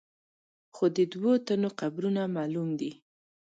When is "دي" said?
2.79-2.91